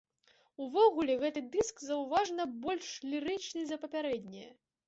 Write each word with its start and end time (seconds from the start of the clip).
Увогуле 0.67 1.17
гэты 1.25 1.43
дыск 1.57 1.83
заўважна 1.89 2.49
больш 2.67 2.89
лірычны 3.13 3.61
за 3.69 3.81
папярэднія. 3.85 4.49